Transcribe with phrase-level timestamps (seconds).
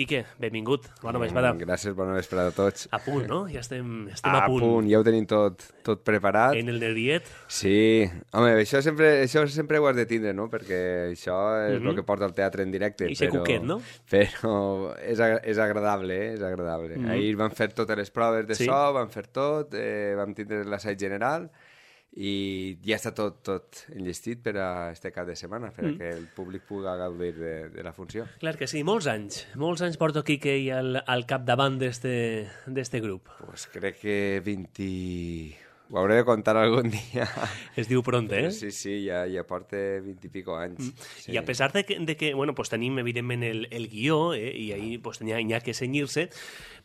[0.00, 0.86] Quique, benvingut.
[1.02, 1.50] Bona vesprada.
[1.52, 2.86] Mm, gràcies, bona vesprada a tots.
[2.96, 3.42] A punt, no?
[3.52, 4.62] Ja estem, estem a, a punt.
[4.64, 6.56] punt, ja ho tenim tot, tot preparat.
[6.56, 7.26] En el nerviet.
[7.52, 10.46] Sí, home, això sempre, això sempre ho has de tindre, no?
[10.48, 11.36] Perquè això
[11.66, 11.90] és Mhm.
[11.92, 13.10] el que porta el teatre en directe.
[13.12, 13.82] I ser però, cuquet, no?
[14.08, 16.32] Però és, és agradable, eh?
[16.38, 16.96] És agradable.
[16.96, 17.10] Mhm.
[17.10, 18.64] Ahir vam fer totes les proves de Sí.
[18.64, 21.50] so, vam fer tot, eh, vam tindre l'assaig general
[22.12, 25.98] i ja està tot, tot enllestit per a este cap de setmana, per a Mm.
[25.98, 28.26] que el públic pugui gaudir de, de la funció.
[28.40, 29.46] Clar que sí, molts anys.
[29.54, 33.28] Molts anys porto Quique i al, al capdavant d'este grup.
[33.46, 35.69] Pues crec que 20...
[35.90, 37.26] Ho hauré de contar algun dia.
[37.74, 38.50] Es diu pront, eh?
[38.54, 40.92] Sí, sí, ja, ja porta 20 i pico anys.
[41.18, 41.32] Sí.
[41.34, 44.52] I a pesar de que, de que bueno, pues tenim evidentment el, el guió eh,
[44.54, 46.28] i ahí pues, n'hi ha, n'hi ha que cenyir-se,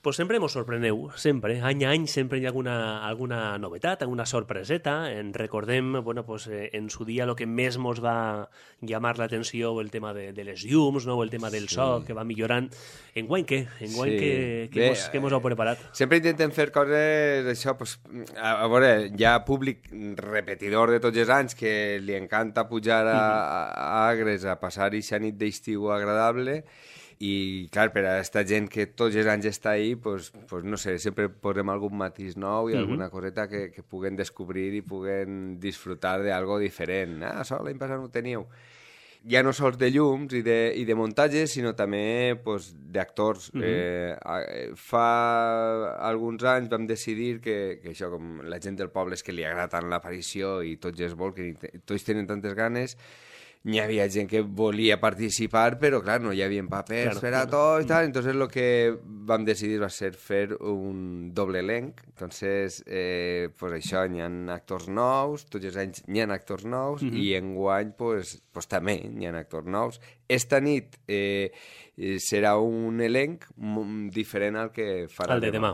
[0.02, 1.60] pues sempre mos sorpreneu, sempre.
[1.62, 5.12] Any a any sempre hi ha alguna, alguna novetat, alguna sorpreseta.
[5.14, 8.50] En recordem, bueno, pues, eh, en su dia el que més mos va
[8.82, 11.16] llamar l'atenció el tema de, de les llums, no?
[11.18, 12.72] o el tema del so, que va millorant.
[13.16, 13.62] Enguany què?
[13.86, 14.20] Enguany Sí.
[14.20, 14.34] què,
[14.74, 15.82] què, Bé, mos, què mos heu preparat?
[15.98, 17.98] Sempre intentem fer coses, això, pues,
[18.38, 19.88] a, a veure, hi ha públic
[20.20, 24.90] repetidor de tots els anys que li encanta pujar a, a, a Agres a passar
[24.90, 26.62] aquesta nit d'estiu agradable
[27.20, 30.76] i, clar, per a aquesta gent que tots els anys està ahí, pues, pues, no
[30.78, 35.56] sé, sempre posem algun matís nou i alguna coseta que, que puguen descobrir i puguen
[35.64, 37.22] disfrutar d'algo diferent.
[37.24, 38.50] Ah, això l'any passat no ho teníeu.
[39.28, 43.48] Ja no sols de llums i de, i de muntatges, sinó també pues, d'actors.
[43.58, 45.06] eh, a- eh, fa
[46.08, 49.44] alguns anys vam decidir que, que això, com la gent del poble és que li
[49.44, 52.98] agrada tant l'aparició i tots es vol, que tots tenen tantes ganes,
[53.66, 57.46] n'hi havia gent que volia participar, però clar, no hi havia papers Claro, per a
[57.50, 62.84] tot i tal, entonces lo que vam decidir va ser fer un doble elenc, entonces
[62.86, 67.32] eh, pues això, n'hi ha actors nous, tots els anys n'hi ha actors nous i
[67.40, 69.98] enguany pues, pues també n'hi ha actors nous.
[70.30, 71.50] Esta nit eh,
[72.22, 75.74] serà un elenc mm, diferent al que farà Al de demà.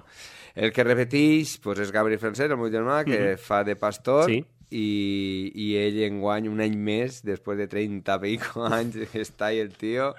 [0.56, 4.42] El que repeteix pues, és Gabriel Francesc, el meu germà, que fa de pastor, Sí.
[4.72, 9.74] I, i ell enguany un any més, després de 30 pico anys, està ahí el
[9.76, 10.12] tio,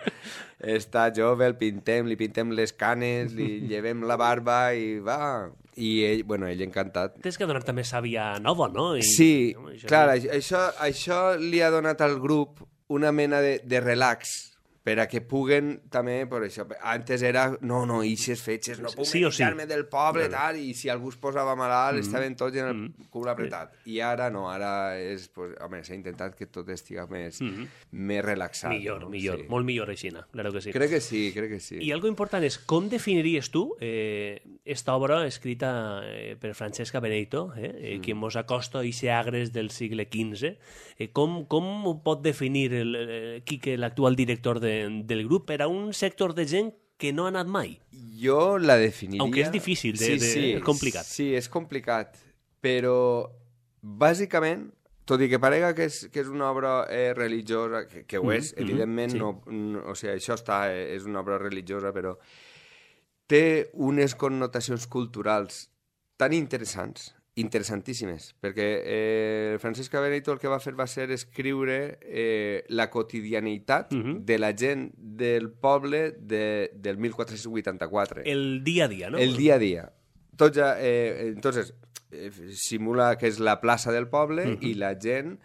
[0.61, 5.51] està jove, el pintem, li pintem les canes, li llevem la barba i va...
[5.73, 7.15] I ell, bueno, ell encantat.
[7.25, 8.91] Tens que donar també sàvia nova, no?
[8.93, 12.61] I, Sí, no, això clar, això, això li ha donat al grup
[12.93, 14.52] una mena de, de relax
[14.83, 19.07] per a que puguen també, per això, antes era, no, no, ixes fetges, no puc
[19.07, 19.45] Sí o sí.
[19.69, 23.77] del poble, tal, i si algú es posava malalt, estaven tots en el cul apretat.
[23.87, 27.39] I ara no, ara és, pues, home, s'ha intentat que tot estiga més,
[27.93, 28.71] més relaxat.
[28.75, 29.11] Millor, no?
[29.11, 29.47] millor, Sí.
[29.49, 30.73] molt millor així, claro que sí.
[30.73, 31.79] Crec que sí, crec que sí.
[31.81, 37.53] I algo important és, com definiries tu eh, esta obra escrita eh, per Francesca Benedito,
[37.57, 38.01] eh, eh, Mm.
[38.03, 40.57] qui mos acosta a ese agres del segle XV?
[40.99, 44.72] Eh, com, com ho pot definir el, eh, Quique, l'actual director de,
[45.09, 47.73] del grup, per a un sector de gent que no ha anat mai?
[48.23, 49.23] Jo la definiria...
[49.25, 51.07] Aunque és difícil de- de- és complicat.
[51.09, 52.15] Sí, és complicat,
[52.63, 52.97] però
[53.83, 54.69] bàsicament,
[55.09, 58.31] tot i que parega que és, que és una obra eh, religiosa, que, que ho
[58.33, 59.19] és, evidentment, sí.
[59.19, 62.15] no, no, o sigui, això està, eh, és una obra religiosa, però
[63.27, 63.43] té
[63.75, 65.65] unes connotacions culturals
[66.21, 72.65] tan interessants, interessantíssimes, perquè eh, Francesc Benito el que va fer va ser escriure eh,
[72.69, 79.19] la quotidianitat de la gent del poble de, del 1484 El dia a dia, no?
[79.19, 79.89] el dia a dia.
[80.37, 81.73] Tots, ja, eh, entonces,
[82.11, 85.39] eh, simula que és la plaça del poble i la gent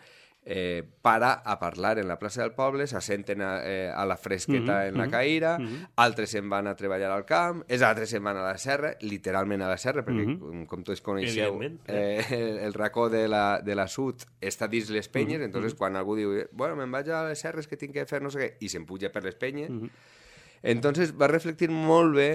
[0.49, 4.85] eh, para a parlar en la plaça del poble, s'assenten a, eh, a la fresqueta
[4.87, 5.57] en la caïra,
[5.97, 9.61] altres se'n van a treballar al camp, els altres se'n van a la serra, literalment
[9.61, 13.75] a la serra, perquè com, com tots coneixeu, eh, el, el racó de la, de
[13.75, 17.39] la sud està dins les penyes, entonces quan algú diu, bueno, me'n vaig a les
[17.43, 19.67] serres que tinc que fer no sé què, i se'n puja per les penyes,
[20.63, 22.29] entonces va reflectir molt bé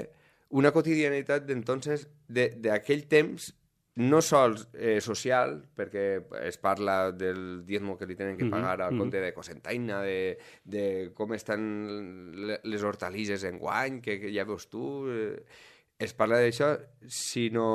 [0.50, 3.54] una quotidianitat d'entonces de- d'aquell temps
[3.96, 8.96] no sols eh, social, perquè es parla del diezmo que li tenen que pagar al
[8.96, 11.66] comte de Cosentaina, de, de com estan
[12.48, 15.08] le- les hortalisses en guany, que, que ja veus tu...
[15.12, 15.44] Eh,
[16.02, 16.72] es parla d'això,
[17.06, 17.66] sinó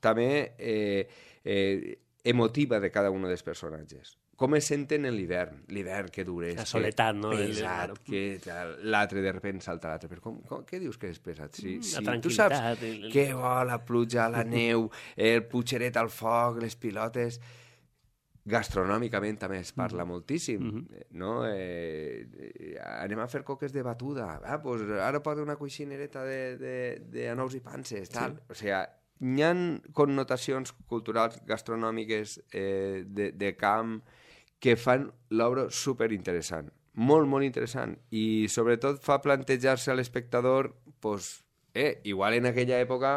[0.00, 1.08] també eh,
[1.44, 4.14] eh, emotiva de cada un dels personatges.
[4.38, 6.52] Com es senten en l'hivern, l'hivern que dura.
[6.54, 7.32] La soledat, no?
[7.34, 8.20] Pesat, que
[8.86, 10.06] l'altre de repente salta l'altre.
[10.12, 11.56] Però com, com, què dius que és pesat?
[11.58, 14.86] Si, Mm, la si tu saps el- què vol la pluja, la neu,
[15.16, 17.40] el putxeret al foc, les pilotes...
[18.48, 20.62] Gastronòmicament també es parla moltíssim,
[21.20, 21.42] no?
[21.44, 24.38] Eh, eh, anem a fer coques de batuda.
[24.40, 26.76] Ah, pues ara posa una coixinereta de, de,
[27.12, 28.38] de anous i panses, tal.
[28.48, 29.50] O sigui, hi ha
[29.92, 33.98] connotacions culturals, gastronòmiques, eh, de, de camp,
[34.60, 36.70] que fan l'obra super interessant.
[36.98, 37.94] Molt, molt interessant.
[38.10, 41.44] I sobretot fa plantejar-se a l'espectador pues,
[41.74, 43.12] eh, igual en aquella època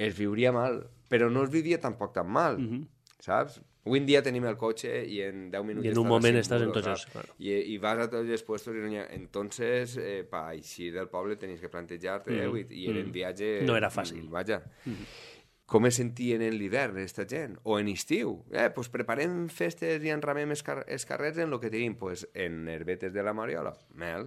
[0.00, 2.86] es viuria mal, però no es vivia tampoc tan mal, mm -hmm.
[3.18, 3.60] saps?
[3.84, 6.62] Avui en dia tenim el cotxe i en 10 minuts I en un moment estàs
[6.62, 7.06] en tots els...
[7.06, 7.28] Claro.
[7.38, 9.06] I, I vas a tots els puestos i no hi ha...
[9.10, 12.56] Entonces, eh, pa així del poble tenies que plantejar-te, mm -hmm.
[12.56, 13.12] eh, i, i en mm.
[13.12, 13.62] viatge...
[13.62, 14.28] No era fàcil.
[14.28, 14.62] Vaja.
[14.84, 15.30] Mm -hmm
[15.70, 18.40] com es sentien en l'hivern, aquesta gent, o en estiu.
[18.50, 22.26] Eh, pues preparem festes i enramem els, car els carrers en el que tenim, pues,
[22.34, 24.26] en herbetes de la Mariola, mel.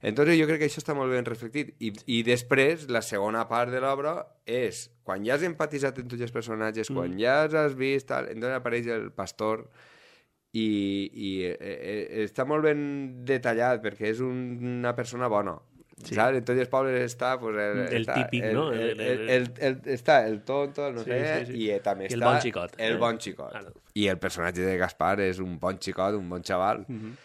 [0.00, 1.72] Entonces jo crec que això està molt ben reflectit.
[1.82, 4.14] I, i després, la segona part de l'obra
[4.46, 6.94] és, quan ja has empatitzat amb tots els personatges, mm.
[7.00, 9.66] quan ja has vist, tal, entonces apareix el pastor
[10.54, 10.68] i,
[11.10, 12.86] i eh, eh, està molt ben
[13.26, 14.38] detallat perquè és un,
[14.78, 15.58] una persona bona
[16.04, 16.14] Sí.
[16.14, 16.38] ¿Sabes?
[16.38, 17.32] En tots els pobles està...
[17.40, 18.66] Pues, el, el està, típic, el, no?
[18.72, 21.62] El, el, el, el, està el tonto, no sí, sé, sí, sí.
[21.66, 22.18] i també està...
[22.18, 22.76] el bon xicot.
[22.78, 22.98] El eh?
[23.02, 23.54] bon xicot.
[23.54, 23.74] Claro.
[23.98, 26.84] I el personatge de Gaspar és un bon xicot, un bon xaval.
[26.86, 27.16] Uh -huh.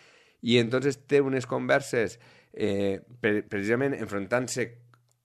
[0.41, 2.19] I entonces té unes converses
[2.53, 4.67] eh, per, precisament enfrontant-se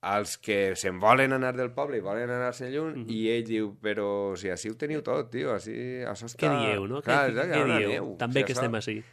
[0.01, 3.11] als que se'n volen anar del poble i volen anar-se'n lluny, uh -huh.
[3.11, 5.73] i ell diu, però si així ho teniu tot, tio, així,
[6.07, 6.47] això està...
[6.47, 7.01] Què dieu, no?
[7.01, 7.89] Clar, què, què, què dieu?
[7.89, 8.15] Neu.
[8.17, 9.03] També sigui, que estem així.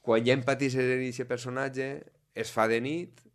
[0.00, 2.02] Quan ja empatisses en aquest personatge,
[2.34, 3.27] es fa de nit,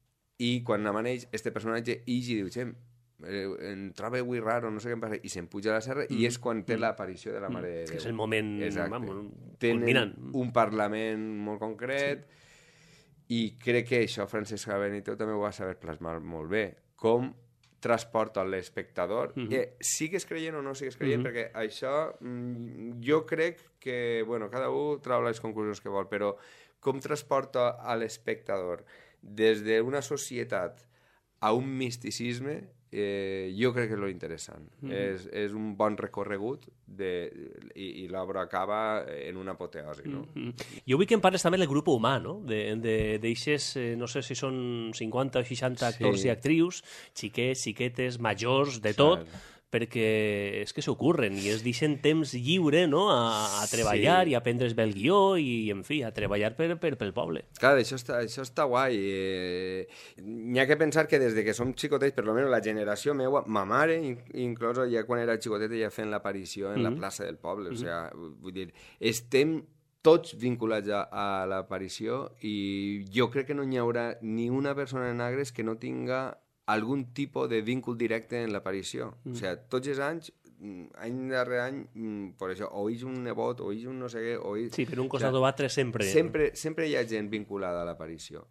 [0.44, 2.74] i quan amaneix, este personatge ix i diu, xem,
[3.24, 5.84] eh, em troba avui raro, no sé què em passa, i se'n puja a la
[5.86, 6.18] serra, mm.
[6.20, 6.84] i és quan té mm.
[6.84, 8.00] l'aparició de la Mare de Déu.
[8.00, 8.56] És el moment,
[8.92, 9.22] vamos,
[9.62, 10.16] Tenen culminant.
[10.42, 12.42] un parlament molt concret, sí.
[13.38, 16.66] i crec que això Francesca Benito també ho va saber plasmar molt bé,
[17.00, 17.32] com
[17.84, 19.54] transporta l'espectador, mm -hmm.
[19.60, 21.34] eh, sigues creient o no sigues creient, mm -hmm.
[21.34, 26.38] perquè això mm, jo crec que, bueno, cada un trau les conclusions que vol, però
[26.80, 28.86] com transporta a l'espectador
[29.24, 30.84] des d'una societat
[31.40, 32.62] a un misticisme
[32.94, 34.70] eh, jo crec que és lo interessant.
[34.82, 34.94] Mm -hmm.
[34.94, 37.32] és, és un bon recorregut de,
[37.76, 40.04] i, i l'obra acaba en una apoteosi.
[40.06, 40.28] No?
[40.36, 40.82] Mm -hmm.
[40.86, 42.44] Jo vull que em parles també del grup humà, no?
[42.46, 46.28] D'eixes, eh, no sé si són 50 o 60 actors sí.
[46.28, 46.84] i actrius,
[47.14, 50.08] xiquets, xiquetes, majors, de tot, sí perquè
[50.62, 53.08] és que s'ocorren i es deixen temps lliure no?
[53.14, 54.34] a, a treballar sí.
[54.34, 57.46] i a prendre's bé el guió i, en fi, a treballar per, per, pel poble.
[57.60, 59.00] Clar, això està, això està guai.
[59.02, 63.18] Eh, N'hi ha que pensar que des de que som xicotets, per almenys la generació
[63.18, 63.98] meua, ma mare,
[64.46, 66.84] inclòs ja quan era xicoteta, ja fent l'aparició en mm -hmm.
[66.84, 67.00] la mhm.
[67.00, 67.70] plaça del poble.
[67.70, 68.12] Mm -hmm.
[68.12, 69.64] O sigui, vull dir, estem
[70.04, 75.10] tots vinculats a, a l'aparició i jo crec que no hi haurà ni una persona
[75.10, 79.14] en Agres que no tinga algun tipus de vincul directe en l'aparició.
[79.24, 79.32] Mm.
[79.32, 83.24] O sigui, tots els anys, mm, any darrere any, mm, per això, o és un
[83.24, 84.72] nebot, o és un no sé què, o és...
[84.76, 86.08] Sí, per un costat o, sigui, o altre sempre...
[86.08, 88.48] Sempre, sempre hi ha gent vinculada a l'aparició.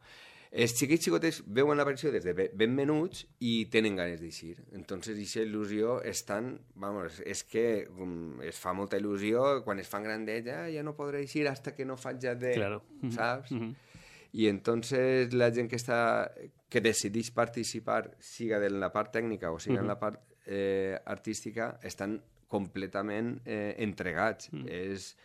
[0.52, 4.58] Els xiquets xicotes veuen l'aparició des de ben menuts i tenen ganes d'eixir.
[4.76, 6.58] Entonces, aquesta il·lusió és tan...
[6.76, 10.92] Vamos, és que um, es fa molta il·lusió, quan es fan grandets, ja, ja no
[10.98, 12.52] podré eixir hasta que no faig ja de...
[12.58, 12.82] Claro.
[13.08, 13.54] Saps?
[13.56, 13.91] Mm -hmm.
[14.32, 16.32] I entonces la gent que està
[16.72, 19.82] que decideix participar, siga en la part tècnica o siga uh -huh.
[19.82, 24.50] en la part eh, artística, estan completament eh, entregats.
[24.50, 24.66] -huh.
[24.68, 25.16] És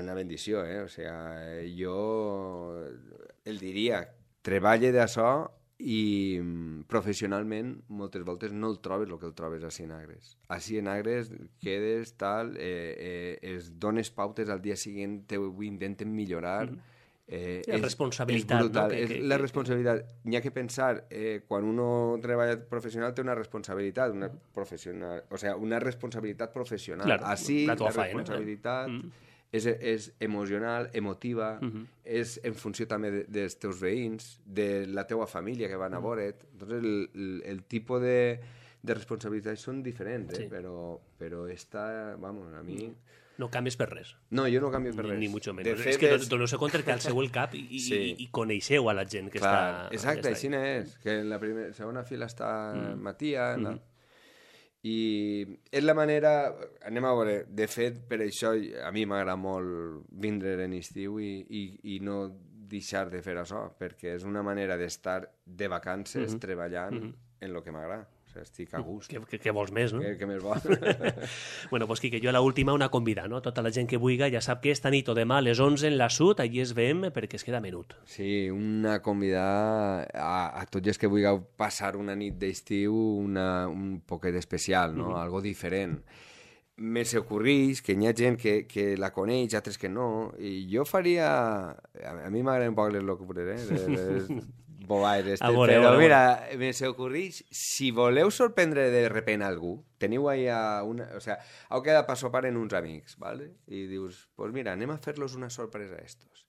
[0.00, 0.80] una bendició, eh?
[0.80, 2.84] O sigui, jo
[3.44, 4.08] el diria,
[4.42, 9.70] treballa d'això i mm, professionalment moltes voltes no el trobes el que el trobes a
[9.70, 10.36] Sinagres.
[10.48, 11.30] A Sinagres
[11.60, 16.97] quedes tal, eh, eh, es dones pautes al dia següent, ho intenten millorar, -huh
[17.30, 18.56] Eh, la és, responsabilitat.
[18.56, 18.88] És brutal.
[18.88, 18.94] No?
[18.94, 20.12] Que, és que, la responsabilitat.
[20.24, 21.88] N'hi ha que pensar, eh, quan uno
[22.24, 27.04] treballa professional té una responsabilitat, una, professional, o sea, una responsabilitat professional.
[27.04, 29.26] Claro, Així, la, la faena, responsabilitat mm.
[29.60, 31.84] és, és emocional, emotiva, mm -hmm.
[32.04, 36.00] és en funció també de, dels teus veïns, de la teua família que van a
[36.00, 36.04] mm.
[36.04, 36.48] veure't.
[36.52, 38.40] Entonces, el, el, el tipus de,
[38.80, 40.44] de responsabilitats són diferents, eh?
[40.44, 40.48] sí.
[40.48, 42.88] però, però esta, vamos, a mi...
[42.88, 44.16] Mm no canvies per res.
[44.34, 45.18] No, jo no canvio per res.
[45.18, 45.78] Ni, ni mucho menos.
[45.78, 46.26] De és que és...
[46.30, 47.94] doneu-se compte que al seu el cap i, sí.
[47.94, 49.84] i, i coneixeu a la gent que Clar, està...
[49.94, 50.96] Exacte, així és.
[51.04, 52.98] Que en la primera, segona fila està mm.
[53.06, 53.68] Matia, mm.
[53.68, 53.76] La...
[54.90, 54.98] i
[55.70, 56.34] és la manera...
[56.90, 61.32] Anem a veure, de fet, per això a mi m'agrada molt vindre en estiu i,
[61.46, 61.64] i,
[61.94, 62.24] i no
[62.68, 66.40] deixar de fer això, perquè és una manera d'estar de vacances mm -hmm.
[66.42, 67.44] treballant mm -hmm.
[67.46, 69.10] en lo que m'agrada estic a gust.
[69.12, 70.02] Què, què, què vols més, no?
[70.04, 70.64] Què, què més vols?
[71.72, 73.42] bueno, pues Quique, jo a l'última una convida, no?
[73.44, 75.88] Tota la gent que vulgui ja sap que esta nit o demà a les 11
[75.90, 77.96] en la Sud, allí es veiem perquè es queda menut.
[78.06, 79.44] Sí, una convida
[80.06, 85.10] a, a tots els que vulgueu passar una nit d'estiu un poquet especial, no?
[85.10, 85.22] Mm -hmm.
[85.22, 86.00] Algo diferent
[86.78, 90.84] me s'ocorrís que hi ha gent que, que la coneix, altres que no, i jo
[90.86, 91.28] faria...
[91.74, 93.58] A, a mi m'agraden un poc les locures, eh?
[93.72, 94.30] Les, les,
[94.78, 95.40] bobaires.
[95.40, 96.20] Este, veure, però veure, mira,
[96.58, 101.08] me s'ocorreix, si voleu sorprendre de repent algú, teniu a una...
[101.16, 101.38] O sea,
[101.70, 103.52] heu quedat per sopar en uns amics, ¿vale?
[103.66, 106.46] i dius, pues mira, anem a fer-los una sorpresa a estos.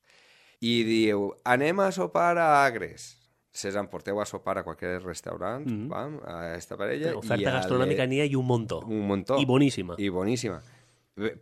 [0.62, 3.16] I diu, anem a sopar a Agres,
[3.52, 5.88] se emporteu a sopar a qualsevol restaurant, mm -hmm.
[5.90, 7.16] vam, a esta parella...
[7.18, 8.80] Oferta gastronòmica n'hi ha i un montó.
[8.86, 9.40] Un montó.
[9.40, 9.96] I boníssima.
[9.98, 10.62] I boníssima.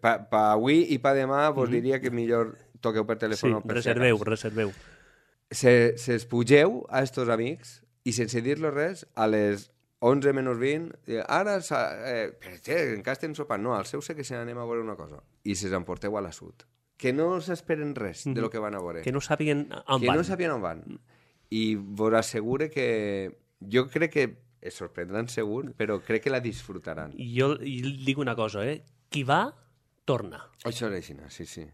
[0.01, 1.75] Pa, pa avui i pa demà vos mm -hmm.
[1.75, 4.71] diria que millor toqueu per telèfon sí, per reserveu, reserveu.
[5.51, 11.21] Se, se espugeu a estos amics i sense dir-los res, a les 11 menys 20,
[11.25, 11.57] ara,
[12.05, 13.63] eh, què, encara estem sopant.
[13.63, 15.21] No, al seu sé que se n'anem a veure una cosa.
[15.43, 16.67] I se s'emporteu a la sud.
[16.97, 19.03] Que no s'esperen res de lo que van a veure.
[19.05, 20.17] Que no sàpiguen on que van.
[20.17, 20.83] no sàpiguen on van.
[21.49, 22.87] I vos assegure que...
[23.57, 24.25] Jo crec que
[24.61, 27.13] es sorprendran segur, però crec que la disfrutaran.
[27.17, 28.83] Jo, jo dic una cosa, eh?
[29.09, 29.41] Qui va,
[30.05, 30.43] torna.
[30.63, 31.65] Això és així, sí, sí.